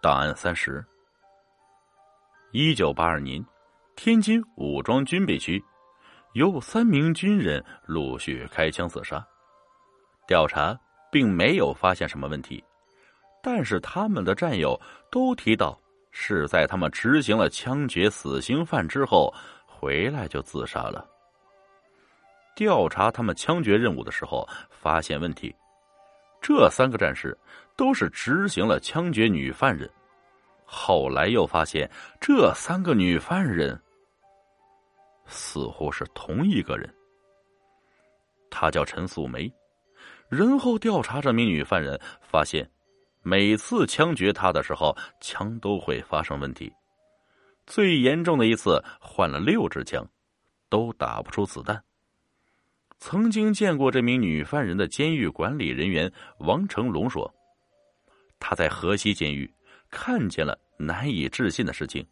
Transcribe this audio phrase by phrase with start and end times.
[0.00, 0.84] 档案三十，
[2.52, 3.44] 一九八二年，
[3.96, 5.60] 天津武装军备区
[6.34, 9.26] 有三名军人陆续开枪自杀，
[10.28, 10.78] 调查
[11.10, 12.62] 并没有发现什么问题，
[13.42, 14.80] 但是他们的战友
[15.10, 15.76] 都提到
[16.12, 19.34] 是在他们执行了枪决死刑犯之后
[19.66, 21.04] 回来就自杀了。
[22.54, 25.52] 调查他们枪决任务的时候，发现问题。
[26.48, 27.36] 这三个战士
[27.76, 29.86] 都是执行了枪决女犯人，
[30.64, 31.86] 后来又发现
[32.22, 33.78] 这三个女犯人
[35.26, 36.88] 似乎是同一个人。
[38.48, 39.52] 她叫陈素梅。
[40.30, 42.66] 然后调查这名女犯人，发现
[43.20, 46.72] 每次枪决她的时候，枪都会发生问题。
[47.66, 50.02] 最严重的一次换了六支枪，
[50.70, 51.84] 都打不出子弹。
[52.98, 57.32] 曾经见过这名女犯人的监狱管理人员王成龙说
[58.40, 59.48] ：“他在河西监狱
[59.88, 62.04] 看见了难以置信的事情。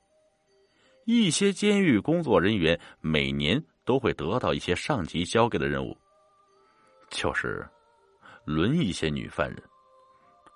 [1.04, 5.96] 一些监狱工作人员每年都会得到一些上级交给的任务，
[7.10, 7.68] 就是
[8.44, 9.62] 轮一些女犯人，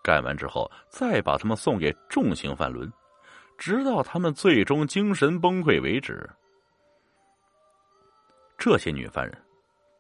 [0.01, 2.91] 干完之后再把他们送给重刑犯轮，
[3.59, 6.29] 直到他们最终精神崩溃为止。
[8.57, 9.37] 这些女犯人。”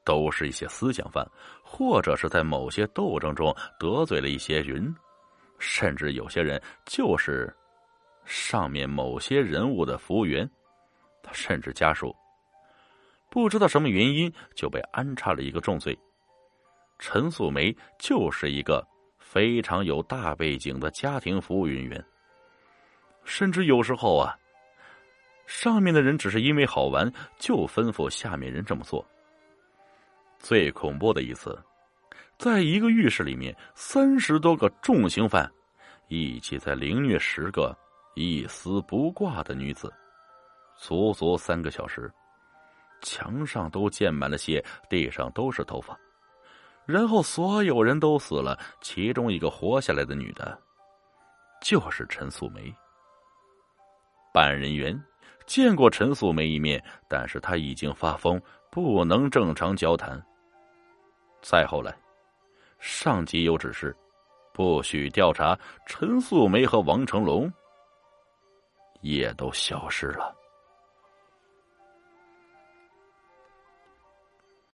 [0.04, 1.26] 都是一些思想犯，
[1.62, 4.94] 或者是在某些斗争中得罪了一些人，
[5.58, 7.54] 甚至有些人就是
[8.24, 10.48] 上面某些人物的服务员，
[11.32, 12.14] 甚至家属，
[13.30, 15.98] 不知道什么原因就被安插了一个重罪。
[16.98, 18.86] 陈素梅就是一个
[19.18, 22.04] 非常有大背景的家庭服务人员，
[23.24, 24.36] 甚至有时候啊，
[25.46, 29.06] 上面的人只是因为好玩，就吩咐下面人这么做。
[30.40, 31.56] 最恐怖的一次，
[32.38, 35.48] 在一个浴室里面，三十多个重刑犯
[36.08, 37.76] 一起在凌虐十个
[38.14, 39.92] 一丝不挂的女子，
[40.78, 42.10] 足足三个小时，
[43.02, 45.96] 墙上都溅满了血，地上都是头发，
[46.86, 50.58] 然后所有人都死了，其中一个活下来的女的，
[51.62, 52.74] 就是陈素梅。
[54.32, 54.98] 办案人员
[55.44, 58.40] 见过陈素梅一面，但是她已经发疯，
[58.70, 60.20] 不能正常交谈。
[61.42, 61.94] 再后来，
[62.78, 63.96] 上级有指示，
[64.52, 67.52] 不许调查陈素梅和王成龙，
[69.00, 70.34] 也都消失了。